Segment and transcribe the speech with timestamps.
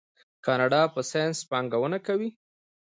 [0.45, 2.29] کاناډا په ساینس پانګونه کوي.